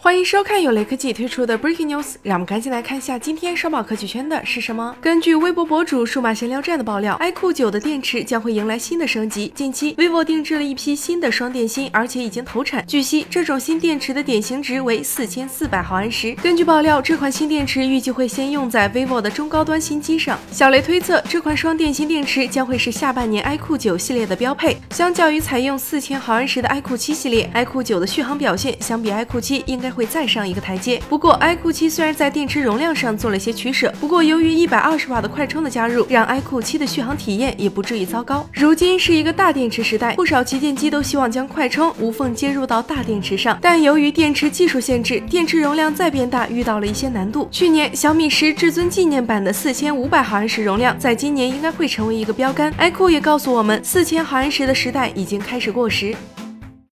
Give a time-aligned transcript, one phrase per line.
[0.00, 4.94] 欢迎收看由雷科技推出的 Breaking News，让我们赶紧来看一下今天烧爆科技圈的是什么。
[5.00, 9.52] 根据微博博主数码闲聊站的爆料，iQOO 9的电池将会迎来新的升级。
[9.56, 12.86] 近期，vivo 定制了一批新的双电芯，而且已经投产。
[12.86, 16.32] 据悉，这种新电池的典型值为四千四百毫安时。
[16.40, 20.38] 根据爆料，这款新电池预计会先用在 vivo 的中高端新机上。
[20.52, 24.76] 小雷推测，这款双电芯电池将会是下半年 iQOO 9系列的标配。
[24.92, 29.87] 相较于采用四千毫安时的 iQOO 7系列，iQOO 9的续航表现相比 iQOO 7应该。
[29.90, 31.00] 会再上一个台阶。
[31.08, 38.46] 不过，iQOO 7虽然在电池容量上做了些取舍，不过由于一百二十瓦的快充的加入，让 iQOO 7的续航体验也不至于糟糕。
[38.52, 47.48] 如今是一个大电池时代，不少旗舰机都希望将快充无缝接入到大电池上，但由于电池技术限制，电池容量再变大遇到了一些难度。
[47.50, 52.72] 去年小米十至尊纪念版的四千五百毫安时容量，在今年应该会成为一个标杆。
[52.74, 56.14] iQOO 也告诉我们，四千毫安时的时代已经开始过时。